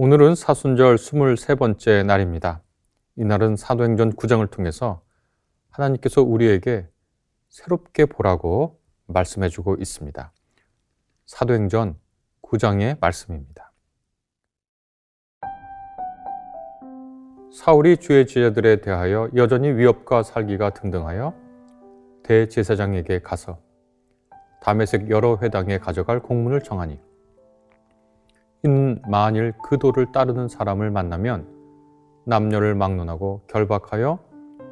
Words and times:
오늘은 0.00 0.36
사순절 0.36 0.94
23번째 0.94 2.06
날입니다. 2.06 2.62
이날은 3.16 3.56
사도행전 3.56 4.12
9장을 4.12 4.48
통해서 4.48 5.02
하나님께서 5.70 6.22
우리에게 6.22 6.86
새롭게 7.48 8.06
보라고 8.06 8.80
말씀해 9.06 9.48
주고 9.48 9.74
있습니다. 9.74 10.32
사도행전 11.26 11.96
9장의 12.42 13.00
말씀입니다. 13.00 13.72
사울이 17.52 17.96
주의 17.96 18.24
제자들에 18.24 18.80
대하여 18.80 19.28
여전히 19.34 19.72
위협과 19.72 20.22
살기가 20.22 20.74
등등하여 20.74 21.34
대제사장에게 22.22 23.22
가서 23.22 23.60
담에색 24.60 25.10
여러 25.10 25.38
회당에 25.42 25.78
가져갈 25.78 26.20
공문을 26.20 26.62
정하니 26.62 27.00
이는 28.64 29.00
만일 29.06 29.52
그 29.62 29.78
도를 29.78 30.10
따르는 30.10 30.48
사람을 30.48 30.90
만나면 30.90 31.46
남녀를 32.24 32.74
막론하고 32.74 33.42
결박하여 33.46 34.18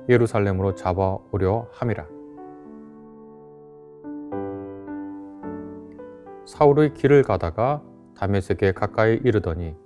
예루살렘으로 0.09 0.74
잡아오려 0.74 1.69
함이라. 1.73 2.06
사울의 6.47 6.95
길을 6.95 7.23
가다가 7.23 7.83
다메섹에 8.16 8.73
가까이 8.73 9.20
이르더니 9.25 9.77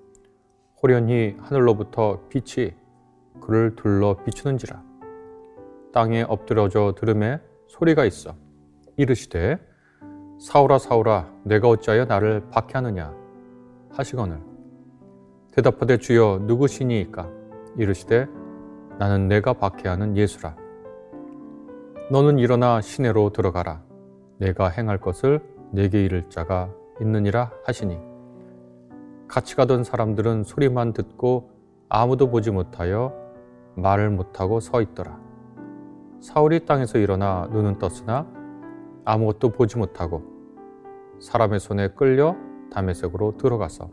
호련히 0.82 1.36
하늘로부터 1.40 2.20
빛이 2.28 2.72
그를 3.40 3.74
둘러 3.76 4.22
비추는지라 4.24 4.82
땅에 5.92 6.22
엎드려져 6.22 6.94
들음에 6.96 7.40
소리가 7.68 8.04
있어 8.04 8.34
이르시되 8.96 9.58
사울아 10.38 10.78
사울아 10.78 11.32
내가 11.44 11.68
어찌하여 11.68 12.04
나를 12.04 12.48
박해하느냐 12.50 13.19
하시거늘. 13.92 14.40
대답하되 15.52 15.98
주여 15.98 16.40
누구시니이까? 16.42 17.28
이르시되 17.76 18.28
나는 18.98 19.28
내가 19.28 19.52
박해하는 19.52 20.16
예수라. 20.16 20.56
너는 22.10 22.38
일어나 22.38 22.80
시내로 22.80 23.30
들어가라. 23.30 23.82
내가 24.38 24.68
행할 24.68 24.98
것을 24.98 25.40
내게 25.70 26.04
이를 26.04 26.28
자가 26.28 26.70
있느니라 27.00 27.52
하시니. 27.64 27.98
같이 29.28 29.54
가던 29.54 29.84
사람들은 29.84 30.44
소리만 30.44 30.92
듣고 30.92 31.50
아무도 31.88 32.30
보지 32.30 32.50
못하여 32.50 33.14
말을 33.76 34.10
못하고 34.10 34.60
서 34.60 34.82
있더라. 34.82 35.18
사울이 36.20 36.66
땅에서 36.66 36.98
일어나 36.98 37.48
눈은 37.50 37.78
떴으나 37.78 38.26
아무것도 39.04 39.50
보지 39.50 39.78
못하고 39.78 40.22
사람의 41.20 41.60
손에 41.60 41.88
끌려 41.88 42.36
담에색으로 42.70 43.36
들어가서 43.36 43.90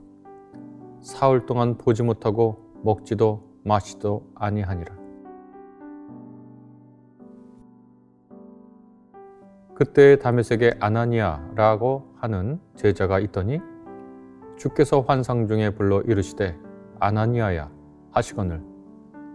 사흘 1.01 1.45
동안 1.45 1.77
보지 1.77 2.03
못하고 2.03 2.71
먹지도 2.83 3.43
마시도 3.63 4.27
아니하니라. 4.35 4.95
그때 9.75 10.17
담에색에 10.17 10.77
아나니아라고 10.79 12.15
하는 12.15 12.59
제자가 12.75 13.19
있더니 13.19 13.59
주께서 14.57 15.01
환상 15.01 15.47
중에 15.47 15.69
불러 15.69 16.01
이르시되 16.01 16.57
아나니아야 16.99 17.69
하시거늘 18.11 18.63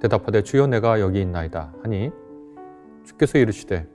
대답하되 0.01 0.43
주여 0.43 0.67
내가 0.67 1.01
여기 1.01 1.21
있나이다 1.21 1.75
하니 1.85 2.11
주께서 3.05 3.39
이르시되 3.39 3.89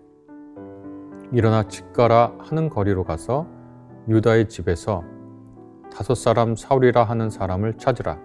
일어나 1.33 1.67
집가라 1.67 2.33
하는 2.39 2.69
거리로 2.69 3.03
가서 3.03 3.45
유다의 4.07 4.47
집에서 4.47 5.03
다섯 5.91 6.15
사람 6.15 6.55
사울이라 6.55 7.03
하는 7.03 7.29
사람을 7.29 7.77
찾으라. 7.77 8.19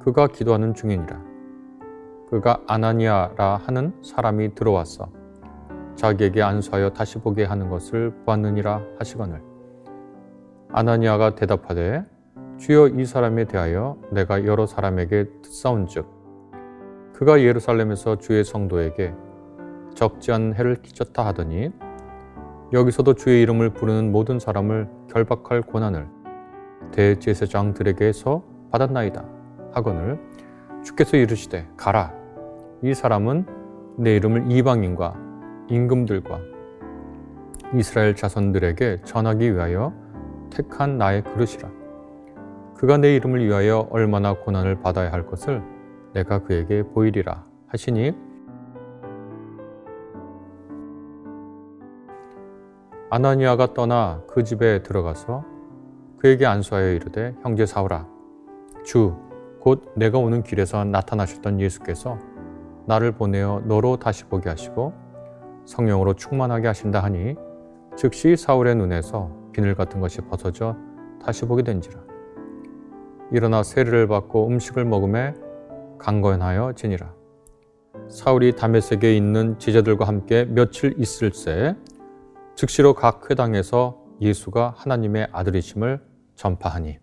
그가 0.00 0.26
기도하는 0.26 0.74
중이니라. 0.74 1.22
그가 2.30 2.60
아나니아라 2.66 3.56
하는 3.64 3.92
사람이 4.02 4.54
들어와서 4.54 5.08
자기에게 5.94 6.42
안수하여 6.42 6.90
다시 6.90 7.18
보게 7.18 7.44
하는 7.44 7.68
것을 7.68 8.12
보았느니라 8.24 8.82
하시거늘. 8.98 9.42
아나니아가 10.70 11.34
대답하되 11.34 12.04
주여 12.58 12.88
이 12.88 13.04
사람에 13.04 13.44
대하여 13.44 13.96
내가 14.10 14.44
여러 14.44 14.66
사람에게 14.66 15.26
듣사온즉 15.42 16.06
그가 17.14 17.40
예루살렘에서 17.40 18.16
주의 18.16 18.44
성도에게 18.44 19.14
적지 19.94 20.32
않은 20.32 20.54
해를 20.54 20.76
끼쳤다 20.82 21.24
하더니 21.26 21.70
여기서도 22.72 23.14
주의 23.14 23.40
이름을 23.42 23.70
부르는 23.70 24.12
모든 24.12 24.38
사람을 24.38 24.88
결박할 25.10 25.62
권한을 25.62 26.15
대제사장들에게서 26.92 28.42
받았나이다. 28.70 29.24
하거늘 29.72 30.20
주께서 30.82 31.16
이르시되 31.16 31.68
가라. 31.76 32.12
이 32.82 32.94
사람은 32.94 33.46
내 33.98 34.16
이름을 34.16 34.50
이방인과 34.50 35.14
임금들과 35.68 36.40
이스라엘 37.74 38.14
자손들에게 38.14 39.02
전하기 39.04 39.54
위하여 39.54 39.92
택한 40.50 40.98
나의 40.98 41.24
그릇이라. 41.24 41.70
그가 42.76 42.98
내 42.98 43.16
이름을 43.16 43.44
위하여 43.44 43.88
얼마나 43.90 44.34
고난을 44.34 44.80
받아야 44.80 45.10
할 45.10 45.26
것을 45.26 45.62
내가 46.12 46.42
그에게 46.42 46.82
보이리라 46.82 47.44
하시니 47.68 48.14
아나니아가 53.10 53.72
떠나 53.74 54.22
그 54.26 54.44
집에 54.44 54.82
들어가서 54.82 55.55
그에게 56.18 56.46
안수하여 56.46 56.92
이르되 56.92 57.34
형제 57.42 57.66
사울아 57.66 58.06
주 58.84 59.26
곧 59.66 59.82
내가 59.96 60.18
오는 60.18 60.44
길에서 60.44 60.84
나타나셨던 60.84 61.60
예수께서 61.60 62.20
나를 62.86 63.10
보내어 63.10 63.62
너로 63.64 63.96
다시 63.96 64.22
보게 64.22 64.48
하시고 64.48 64.92
성령으로 65.64 66.14
충만하게 66.14 66.68
하신다 66.68 67.00
하니 67.00 67.34
즉시 67.96 68.36
사울의 68.36 68.76
눈에서 68.76 69.32
비늘 69.52 69.74
같은 69.74 70.00
것이 70.00 70.20
벗어져 70.20 70.76
다시 71.20 71.46
보게 71.46 71.64
된지라. 71.64 71.98
일어나 73.32 73.64
세례를 73.64 74.06
받고 74.06 74.46
음식을 74.46 74.84
먹음에 74.84 75.34
강건하여 75.98 76.74
지니라. 76.76 77.12
사울이 78.08 78.54
다메섹에 78.54 79.16
있는 79.16 79.58
제자들과 79.58 80.06
함께 80.06 80.44
며칠 80.44 80.94
있을 80.96 81.32
새 81.32 81.74
즉시로 82.54 82.94
각 82.94 83.28
회당에서 83.28 83.98
예수가 84.20 84.74
하나님의 84.76 85.26
아들이심을 85.32 85.98
전파하니 86.36 86.98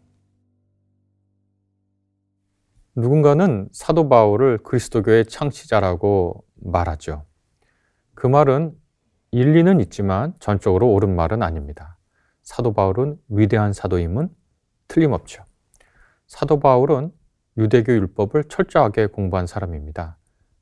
누군가는 2.95 3.67
사도 3.71 4.07
바울을 4.07 4.59
그리스도교의 4.59 5.25
창시자라고 5.25 6.45
말하죠. 6.55 7.25
그 8.13 8.27
말은 8.27 8.75
일리는 9.31 9.79
있지만 9.81 10.33
전적으로 10.39 10.93
옳은 10.93 11.16
말은 11.16 11.41
아닙니다. 11.41 11.97
사도 12.43 12.73
바울은 12.73 13.17
위대한 13.29 13.73
사도임은 13.73 14.29
틀림없죠. 14.88 15.43
사도 16.27 16.59
바울은 16.59 17.11
유대교 17.57 17.93
율법을 17.93 18.45
철저하게 18.45 19.07
공부한 19.07 19.47
사람입니다. 19.47 20.17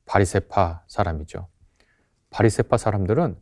바리세파 0.06 0.84
사람이죠. 0.88 1.48
바리세파 2.30 2.78
사람들은 2.78 3.38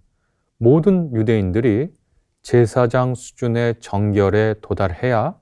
모든 0.57 1.13
유대인들이 1.13 1.93
제사장 2.41 3.15
수준의 3.15 3.79
정결에 3.79 4.55
도달해야 4.61 5.39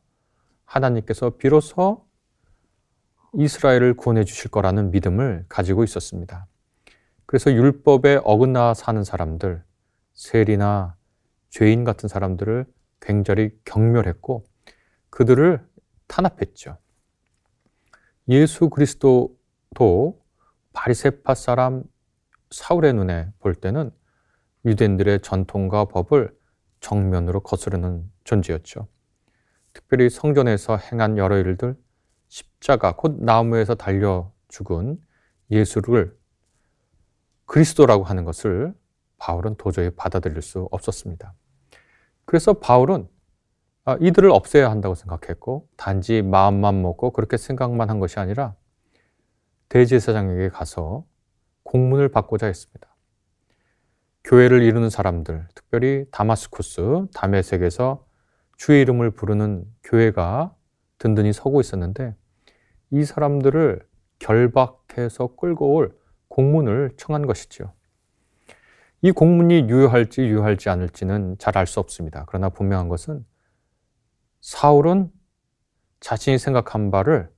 하나님께서 0.66 1.32
비로소 1.38 2.06
이스라엘을 3.34 3.96
구원해 3.96 4.24
주실 4.24 4.50
거라는 4.52 4.92
믿음을 4.92 5.46
가지고 5.48 5.84
있었습니다. 5.84 6.48
그래서 7.26 7.52
율법에 7.52 8.22
어긋나 8.24 8.74
사는 8.74 9.04
사람들, 9.04 9.64
세리나 10.14 10.96
죄인 11.50 11.84
같은 11.84 12.10
사람들을 12.10 12.66
굉장히 13.00 13.52
경멸했고 13.66 14.46
그들을 15.10 15.66
탄압했죠. 16.08 16.78
예수 18.30 18.70
그리스도도 18.70 20.22
바리세파 20.74 21.36
사람 21.36 21.84
사울의 22.52 22.94
눈에 22.94 23.30
볼 23.40 23.56
때는 23.56 23.92
유대인들의 24.66 25.22
전통과 25.22 25.86
법을 25.86 26.37
정면으로 26.80 27.42
거스르는 27.42 28.10
존재였죠. 28.24 28.88
특별히 29.74 30.10
성전에서 30.10 30.78
행한 30.78 31.18
여러 31.18 31.38
일들, 31.38 31.76
십자가, 32.28 32.96
곧 32.96 33.18
나무에서 33.20 33.76
달려 33.76 34.32
죽은 34.48 35.00
예수를 35.52 36.18
그리스도라고 37.46 38.04
하는 38.04 38.26
것을 38.26 38.74
바울은 39.18 39.56
도저히 39.56 39.90
받아들일 39.90 40.42
수 40.42 40.68
없었습니다. 40.72 41.34
그래서 42.26 42.54
바울은 42.54 43.08
아, 43.86 43.98
이들을 44.02 44.30
없애야 44.30 44.70
한다고 44.70 44.96
생각했고, 44.96 45.70
단지 45.78 46.22
마음만 46.22 46.82
먹고 46.82 47.12
그렇게 47.12 47.38
생각만 47.38 47.90
한 47.90 48.02
것이 48.02 48.20
아니라 48.20 48.54
대제사장에게 49.70 50.50
가서 50.50 51.06
공문을 51.64 52.10
받고자 52.10 52.48
했습니다. 52.48 52.87
교회를 54.28 54.62
이루는 54.62 54.90
사람들, 54.90 55.48
특별히 55.56 56.06
다마스쿠스, 56.12 57.08
다메섹에서 57.14 58.06
주의 58.58 58.82
이름을 58.82 59.12
부르는 59.12 59.64
교회가 59.84 60.54
든든히 60.98 61.32
서고 61.32 61.62
있었는데 61.62 62.14
이 62.92 63.06
사람들을 63.06 63.88
결박해서 64.20 65.38
끌고 65.38 65.76
올 65.76 65.98
공문을 66.28 66.92
청한 66.98 67.26
것이지요. 67.26 67.72
이 69.02 69.12
공문이 69.12 69.70
유효할지 69.70 70.24
유효하지 70.24 70.68
않을지는 70.70 71.38
잘 71.38 71.56
알 71.56 71.66
수 71.66 71.80
없습니다. 71.80 72.26
그러나 72.28 72.50
분명한 72.50 72.90
것은 72.90 73.26
사울은 74.42 75.10
자신이 76.02 76.38
생각한 76.38 76.92
바를 76.92 77.32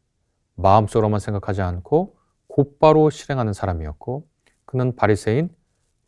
마음속으로만 0.56 1.20
생각하지 1.20 1.62
않고 1.62 2.18
곧바로 2.48 3.12
실행하는 3.12 3.54
사람이었고 3.54 4.28
그는 4.66 4.96
바리새인 4.96 5.59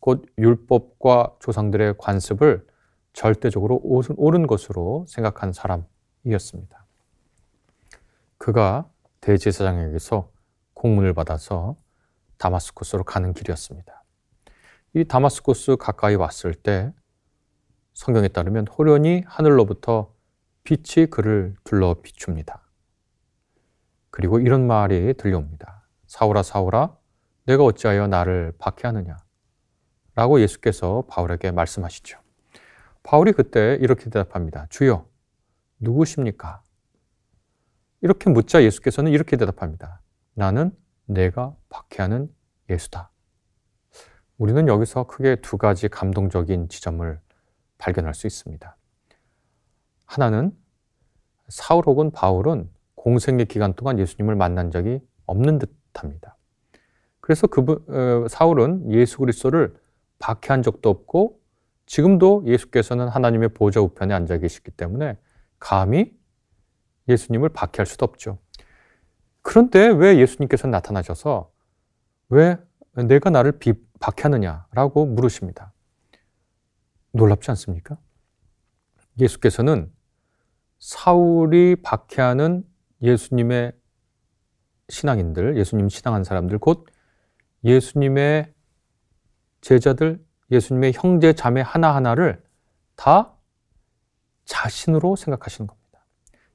곧 0.02 0.26
율법과 0.36 1.36
조상들의 1.38 1.94
관습을 1.96 2.66
절대적으로 3.12 3.80
옳은 3.84 4.48
것으로 4.48 5.04
생각한 5.06 5.52
사람이었습니다. 5.52 6.84
그가 8.36 8.90
대제사장에게서 9.20 10.28
공문을 10.74 11.14
받아서 11.14 11.76
다마스쿠스로 12.36 13.04
가는 13.04 13.32
길이었습니다. 13.32 14.02
이 14.94 15.04
다마스쿠스 15.04 15.76
가까이 15.76 16.16
왔을 16.16 16.52
때 16.52 16.92
성경에 17.94 18.26
따르면 18.26 18.66
호련히 18.66 19.22
하늘로부터 19.24 20.12
빛이 20.64 21.06
그를 21.10 21.54
둘러 21.62 21.94
비춥니다. 22.02 22.60
그리고 24.10 24.40
이런 24.40 24.66
말이 24.66 25.14
들려옵니다. 25.14 25.86
사울아 26.08 26.42
사울아 26.42 26.96
내가 27.44 27.62
어찌하여 27.62 28.08
나를 28.08 28.52
박해하느냐 28.58 29.16
라고 30.14 30.40
예수께서 30.40 31.04
바울에게 31.08 31.52
말씀하시죠. 31.52 32.18
바울이 33.02 33.32
그때 33.32 33.78
이렇게 33.80 34.04
대답합니다. 34.04 34.66
주여 34.68 35.06
누구십니까? 35.80 36.62
이렇게 38.00 38.30
묻자 38.30 38.62
예수께서는 38.62 39.10
이렇게 39.12 39.36
대답합니다. 39.36 40.00
나는 40.34 40.76
내가 41.06 41.56
박해하는 41.68 42.32
예수다. 42.68 43.10
우리는 44.38 44.66
여기서 44.68 45.04
크게 45.04 45.36
두 45.36 45.56
가지 45.56 45.88
감동적인 45.88 46.68
지점을 46.68 47.20
발견할 47.78 48.14
수 48.14 48.26
있습니다. 48.26 48.76
하나는 50.06 50.56
사울 51.48 51.84
혹은 51.86 52.10
바울은 52.10 52.70
공생의 52.94 53.46
기간 53.46 53.74
동안 53.74 53.98
예수님을 53.98 54.36
만난 54.36 54.70
적이 54.70 55.00
없는 55.26 55.58
듯합니다. 55.58 56.36
그래서 57.20 57.46
그 57.46 58.26
사울은 58.28 58.90
예수 58.92 59.18
그리스도를 59.18 59.80
박해한 60.22 60.62
적도 60.62 60.88
없고 60.88 61.40
지금도 61.86 62.44
예수께서는 62.46 63.08
하나님의 63.08 63.50
보좌 63.50 63.80
우편에 63.80 64.14
앉아 64.14 64.38
계시기 64.38 64.70
때문에 64.70 65.18
감히 65.58 66.16
예수님을 67.08 67.48
박해할 67.48 67.86
수도 67.86 68.06
없죠. 68.06 68.38
그런데 69.42 69.88
왜 69.88 70.18
예수님께서 70.18 70.68
나타나셔서 70.68 71.50
왜 72.28 72.56
내가 72.94 73.30
나를 73.30 73.58
비, 73.58 73.74
박해하느냐라고 73.98 75.06
물으십니다. 75.06 75.72
놀랍지 77.10 77.50
않습니까? 77.50 77.98
예수께서는 79.20 79.92
사울이 80.78 81.76
박해하는 81.82 82.64
예수님의 83.02 83.72
신앙인들, 84.88 85.56
예수님 85.58 85.88
신앙한 85.88 86.22
사람들, 86.22 86.58
곧 86.58 86.86
예수님의 87.64 88.52
제자들, 89.62 90.22
예수님의 90.50 90.92
형제, 90.94 91.32
자매 91.32 91.62
하나하나를 91.62 92.44
다 92.94 93.34
자신으로 94.44 95.16
생각하시는 95.16 95.66
겁니다. 95.66 96.04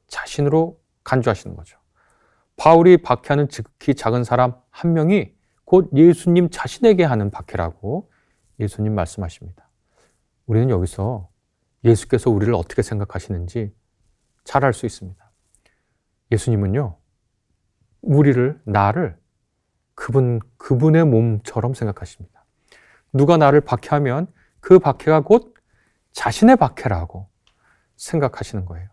자신으로 0.08 0.80
간주하시는 1.04 1.56
거죠. 1.56 1.80
바울이 2.58 2.98
박해하는 2.98 3.50
지극히 3.50 3.96
작은 3.96 4.24
사람 4.24 4.54
한 4.70 4.94
명이 4.94 5.36
곧 5.66 5.90
예수님 5.96 6.50
자신에게 6.50 7.04
하는 7.04 7.32
박해라고 7.32 8.12
예수님 8.60 8.94
말씀하십니다. 8.94 9.68
우리는 10.46 10.70
여기서 10.70 11.30
예수께서 11.84 12.30
우리를 12.30 12.54
어떻게 12.54 12.82
생각하시는지 12.82 13.74
잘 14.44 14.64
알 14.64 14.74
수 14.74 14.86
있습니다. 14.86 15.32
예수님은요, 16.32 16.98
우리를, 18.02 18.62
나를 18.66 19.18
그분, 19.94 20.40
그분의 20.58 21.06
몸처럼 21.06 21.74
생각하십니다. 21.74 22.37
누가 23.18 23.38
나를 23.38 23.62
박해하면 23.62 24.28
그 24.60 24.80
박해가 24.80 25.22
곧 25.22 25.54
자신의 26.14 26.56
박해라고 26.56 27.28
생각하시는 27.96 28.66
거예요. 28.66 28.90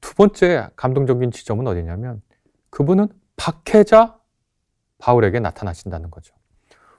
두 0.00 0.14
번째 0.14 0.68
감동적인 0.76 1.30
지점은 1.30 1.66
어디냐면 1.66 2.22
그분은 2.70 3.08
박해자 3.36 4.18
바울에게 4.98 5.40
나타나신다는 5.40 6.10
거죠. 6.10 6.34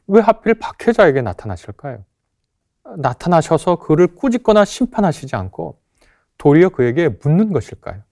왜 0.07 0.21
하필 0.21 0.55
박해자에게 0.55 1.21
나타나실까요? 1.21 2.03
나타나셔서 2.97 3.77
그를 3.77 4.07
꾸짖거나 4.07 4.65
심판하시지 4.65 5.35
않고 5.35 5.79
도리어 6.37 6.69
그에게 6.69 7.09
묻는 7.09 7.53
것일까요? 7.53 8.03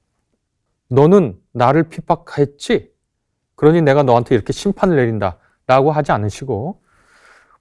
너는 0.88 1.40
나를 1.52 1.90
핍박했지? 1.90 2.94
그러니 3.56 3.82
내가 3.82 4.04
너한테 4.04 4.36
이렇게 4.36 4.54
심판을 4.54 4.96
내린다. 4.96 5.38
라고 5.68 5.92
하지 5.92 6.12
않으시고, 6.12 6.81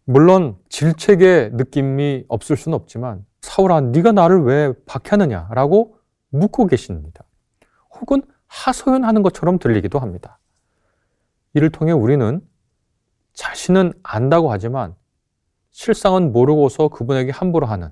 물론 0.04 0.56
질책의 0.68 1.52
느낌이 1.52 2.24
없을 2.28 2.56
수는 2.56 2.76
없지만, 2.76 3.24
사울아, 3.42 3.80
네가 3.80 4.12
나를 4.12 4.42
왜 4.42 4.72
박해하느냐? 4.86 5.48
라고 5.52 5.96
묻고 6.30 6.66
계십니다. 6.66 7.24
혹은 8.00 8.22
하소연하는 8.46 9.22
것처럼 9.22 9.58
들리기도 9.58 9.98
합니다. 9.98 10.38
이를 11.54 11.70
통해 11.70 11.92
우리는 11.92 12.40
자신은 13.32 13.92
안다고 14.02 14.50
하지만 14.50 14.94
실상은 15.70 16.32
모르고서 16.32 16.88
그분에게 16.88 17.30
함부로 17.30 17.66
하는 17.66 17.90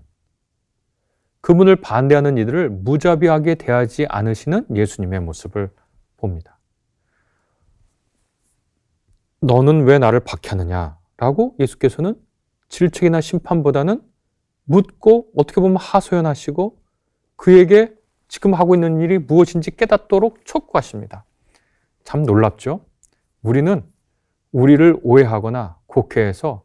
그분을 1.41 1.77
반대하는 1.77 2.37
이들을 2.37 2.71
무자비하게 2.71 3.55
대하지 3.55 4.07
않으시는 4.09 4.67
예수님의 4.75 5.21
모습을 5.21 5.71
봅니다. 6.17 6.59
너는 9.41 9.85
왜 9.85 9.99
나를 9.99 10.21
박해하느냐? 10.21 10.98
라고 11.19 11.55
예수께서는 11.59 12.15
질책이나 12.69 13.21
심판보다는 13.21 14.03
묻고 14.65 15.31
어떻게 15.37 15.61
보면 15.61 15.77
하소연하시고 15.77 16.81
그에게 17.37 17.95
지금 18.29 18.55
하고 18.55 18.75
있는 18.75 19.01
일이 19.01 19.19
무엇인지 19.19 19.73
깨닫도록 19.73 20.45
촉구하십니다. 20.45 21.25
참 22.05 22.23
놀랍죠? 22.23 22.85
우리는 23.43 23.83
우리를 24.53 25.01
오해하거나 25.03 25.79
곡해해서 25.87 26.65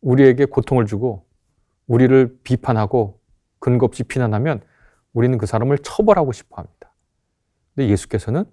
우리에게 0.00 0.46
고통을 0.46 0.86
주고 0.86 1.26
우리를 1.86 2.40
비판하고 2.42 3.20
근거 3.58 3.86
없이 3.86 4.02
비난하면 4.04 4.62
우리는 5.12 5.36
그 5.38 5.46
사람을 5.46 5.78
처벌하고 5.78 6.32
싶어 6.32 6.56
합니다. 6.56 6.94
근데 7.74 7.88
예수께서는 7.88 8.44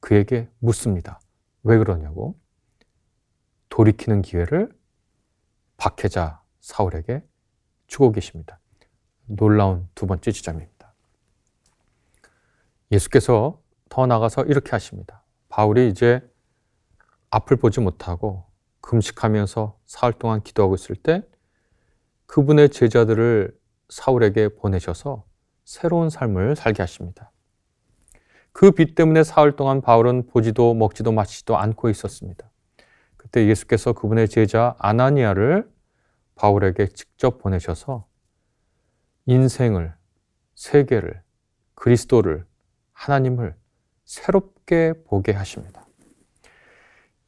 그에게 0.00 0.48
묻습니다. 0.58 1.20
왜 1.62 1.78
그러냐고. 1.78 2.36
돌이키는 3.74 4.22
기회를 4.22 4.68
박해자 5.78 6.40
사울에게 6.60 7.24
주고 7.88 8.12
계십니다. 8.12 8.60
놀라운 9.26 9.88
두 9.96 10.06
번째 10.06 10.30
지점입니다. 10.30 10.94
예수께서 12.92 13.60
더 13.88 14.06
나가서 14.06 14.44
이렇게 14.44 14.70
하십니다. 14.70 15.24
바울이 15.48 15.88
이제 15.88 16.20
앞을 17.30 17.56
보지 17.56 17.80
못하고 17.80 18.44
금식하면서 18.80 19.76
사흘 19.86 20.12
동안 20.12 20.40
기도하고 20.40 20.76
있을 20.76 20.94
때 20.94 21.22
그분의 22.26 22.68
제자들을 22.68 23.58
사울에게 23.88 24.50
보내셔서 24.50 25.24
새로운 25.64 26.10
삶을 26.10 26.54
살게 26.54 26.80
하십니다. 26.80 27.32
그 28.52 28.70
빛 28.70 28.94
때문에 28.94 29.24
사흘 29.24 29.56
동안 29.56 29.80
바울은 29.80 30.28
보지도 30.28 30.74
먹지도 30.74 31.10
마시지도 31.10 31.56
않고 31.56 31.88
있었습니다. 31.90 32.48
그때 33.34 33.48
예수께서 33.48 33.92
그분의 33.92 34.28
제자 34.28 34.76
아나니아를 34.78 35.68
바울에게 36.36 36.86
직접 36.86 37.38
보내셔서 37.38 38.06
인생을, 39.26 39.92
세계를, 40.54 41.20
그리스도를, 41.74 42.46
하나님을 42.92 43.56
새롭게 44.04 44.94
보게 45.08 45.32
하십니다. 45.32 45.84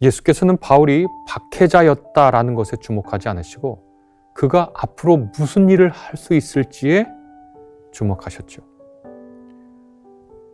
예수께서는 0.01 0.59
바울이 0.59 1.07
박해자였다라는 1.27 2.55
것에 2.55 2.77
주목하지 2.81 3.29
않으시고 3.29 4.33
그가 4.33 4.71
앞으로 4.75 5.17
무슨 5.37 5.69
일을 5.69 5.89
할 5.89 6.17
수 6.17 6.35
있을지에 6.35 7.09
주목하셨죠. 7.91 8.63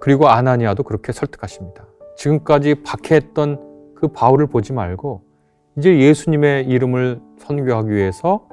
그리고 0.00 0.28
아나니아도 0.28 0.82
그렇게 0.82 1.12
설득하십니다. 1.12 1.86
지금까지 2.16 2.76
박해했던 2.76 3.94
그 3.94 4.08
바울을 4.08 4.46
보지 4.46 4.72
말고 4.72 5.31
이제 5.78 5.98
예수님의 5.98 6.66
이름을 6.66 7.20
선교하기 7.38 7.90
위해서 7.90 8.46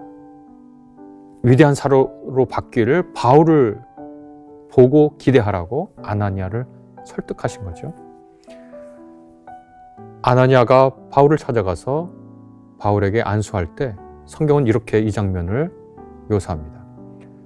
위대한 1.44 1.76
사로로 1.76 2.46
받기를 2.46 3.14
바울을 3.14 3.82
보고 4.72 5.18
기대하라고 5.18 5.94
아나니아를 6.02 6.66
설득하신 7.06 7.64
거죠. 7.66 7.94
아나니아가 10.22 10.92
바울을 11.12 11.38
찾아가서 11.38 12.10
바울에게 12.78 13.22
안수할 13.22 13.76
때 13.76 13.96
성경은 14.26 14.68
이렇게 14.68 15.00
이 15.00 15.12
장면을 15.12 15.74
묘사합니다. 16.30 16.86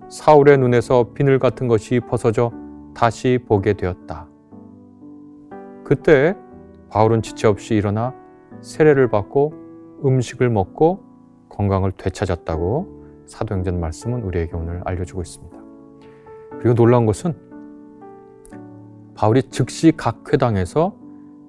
사울의 0.09 0.59
눈에서 0.59 1.13
비늘 1.13 1.39
같은 1.39 1.67
것이 1.67 1.99
벗어져 1.99 2.51
다시 2.93 3.39
보게 3.47 3.73
되었다. 3.73 4.27
그때 5.83 6.35
바울은 6.89 7.23
지체 7.23 7.47
없이 7.47 7.73
일어나 7.73 8.13
세례를 8.61 9.07
받고 9.09 9.62
음식을 10.03 10.49
먹고 10.49 11.03
건강을 11.49 11.93
되찾았다고 11.93 13.03
사도행전 13.25 13.79
말씀은 13.79 14.23
우리에게 14.23 14.55
오늘 14.55 14.81
알려주고 14.85 15.21
있습니다. 15.21 15.57
그리고 16.59 16.73
놀라운 16.75 17.05
것은 17.05 17.35
바울이 19.15 19.43
즉시 19.43 19.93
각 19.95 20.33
회당에서 20.33 20.95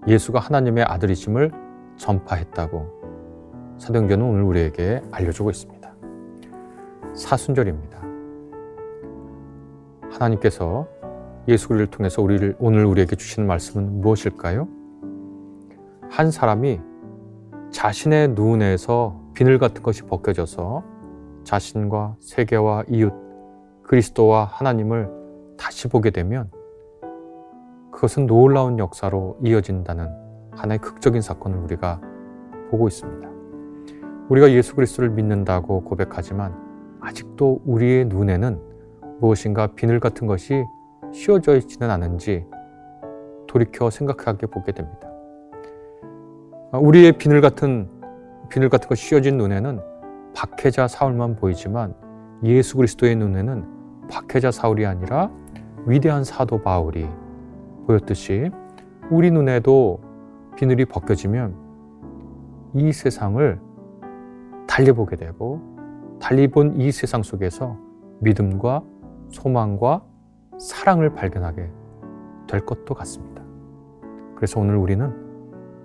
예수가 0.06 0.38
하나님의 0.38 0.84
아들이심을 0.84 1.50
전파했다고 1.96 3.76
사도행전은 3.78 4.24
오늘 4.24 4.42
우리에게 4.42 5.02
알려주고 5.10 5.50
있습니다. 5.50 5.94
사순절입니다. 7.14 8.02
하나님께서 10.10 10.86
예수 11.48 11.68
그리스도를 11.68 11.86
통해서 11.88 12.22
우리를 12.22 12.56
오늘 12.58 12.84
우리에게 12.84 13.16
주시는 13.16 13.46
말씀은 13.46 14.00
무엇일까요? 14.00 14.68
한 16.08 16.30
사람이 16.30 16.80
자신의 17.74 18.28
눈에서 18.28 19.20
비늘 19.34 19.58
같은 19.58 19.82
것이 19.82 20.02
벗겨져서 20.04 20.84
자신과 21.42 22.14
세계와 22.20 22.84
이웃, 22.88 23.12
그리스도와 23.82 24.44
하나님을 24.44 25.10
다시 25.58 25.88
보게 25.88 26.10
되면 26.10 26.48
그것은 27.90 28.26
놀라운 28.26 28.78
역사로 28.78 29.38
이어진다는 29.42 30.08
하나의 30.52 30.78
극적인 30.78 31.20
사건을 31.20 31.58
우리가 31.58 32.00
보고 32.70 32.86
있습니다. 32.86 33.28
우리가 34.28 34.52
예수 34.52 34.76
그리스도를 34.76 35.10
믿는다고 35.10 35.82
고백하지만 35.82 36.54
아직도 37.00 37.62
우리의 37.66 38.04
눈에는 38.04 38.60
무엇인가 39.18 39.66
비늘 39.74 39.98
같은 39.98 40.28
것이 40.28 40.64
씌워져 41.12 41.56
있지는 41.56 41.90
않은지 41.90 42.46
돌이켜 43.48 43.90
생각하게 43.90 44.46
보게 44.46 44.70
됩니다. 44.70 45.13
우리의 46.80 47.12
비늘 47.12 47.40
같은 47.40 47.88
비늘 48.48 48.68
같은 48.68 48.88
것 48.88 48.96
씌워진 48.98 49.36
눈에는 49.38 49.80
박해자 50.34 50.88
사울만 50.88 51.36
보이지만 51.36 51.94
예수 52.42 52.76
그리스도의 52.76 53.16
눈에는 53.16 54.08
박해자 54.08 54.50
사울이 54.50 54.84
아니라 54.84 55.30
위대한 55.86 56.24
사도 56.24 56.60
바울이 56.62 57.08
보였듯이 57.86 58.50
우리 59.10 59.30
눈에도 59.30 60.00
비늘이 60.56 60.86
벗겨지면 60.86 61.54
이 62.74 62.92
세상을 62.92 63.60
달리 64.66 64.92
보게 64.92 65.16
되고 65.16 65.60
달리 66.20 66.48
본 66.48 66.74
이 66.76 66.90
세상 66.90 67.22
속에서 67.22 67.76
믿음과 68.20 68.82
소망과 69.30 70.02
사랑을 70.58 71.14
발견하게 71.14 71.70
될 72.48 72.60
것도 72.64 72.94
같습니다. 72.94 73.42
그래서 74.36 74.60
오늘 74.60 74.76
우리는 74.76 75.23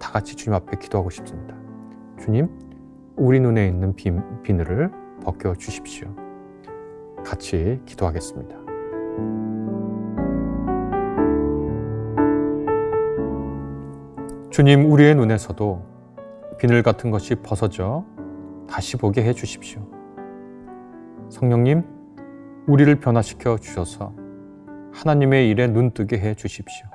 다 0.10 0.14
같이 0.14 0.36
주님 0.36 0.56
앞에 0.56 0.80
기도하고 0.80 1.12
싶습니다. 1.12 1.56
주님, 2.18 2.50
우리 3.16 3.40
눈에 3.40 3.68
있는 3.68 3.94
비, 3.94 4.12
비늘을 4.42 4.90
벗겨 5.24 5.54
주십시오. 5.54 6.08
같이 7.24 7.80
기도하겠습니다. 7.86 8.56
주님, 14.50 14.92
우리의 14.92 15.14
눈에서도 15.14 15.86
비늘 16.58 16.82
같은 16.82 17.12
것이 17.12 17.36
벗어져 17.36 18.04
다시 18.68 18.98
보게 18.98 19.24
해 19.24 19.32
주십시오. 19.32 19.88
성령님, 21.30 21.84
우리를 22.66 23.00
변화시켜 23.00 23.60
주셔서 23.60 24.16
하나님의 24.92 25.50
일에 25.50 25.68
눈뜨게 25.68 26.18
해 26.18 26.34
주십시오. 26.34 26.88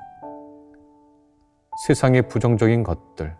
세상의 1.86 2.28
부정적인 2.28 2.82
것들, 2.82 3.36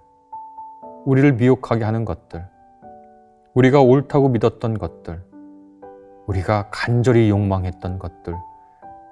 우리를 1.06 1.32
미혹하게 1.32 1.82
하는 1.82 2.04
것들, 2.04 2.46
우리가 3.54 3.80
옳다고 3.80 4.28
믿었던 4.28 4.76
것들, 4.76 5.24
우리가 6.26 6.68
간절히 6.70 7.30
욕망했던 7.30 7.98
것들, 7.98 8.36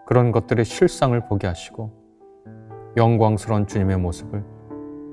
그런 0.05 0.33
것들의 0.33 0.67
실상을 0.67 1.19
보게 1.29 1.47
하시고 1.47 1.91
영광스러운 2.99 3.67
주님의 3.67 3.97
모습을 3.97 4.45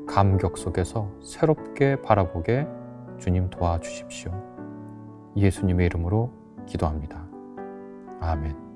감격 0.06 0.58
속에서 0.58 1.10
새롭게 1.24 2.02
바라보게 2.02 2.68
주님 3.20 3.50
도와주십시오. 3.50 4.34
예수님의 5.38 5.86
이름으로 5.86 6.34
기도합니다. 6.66 7.26
아멘. 8.20 8.69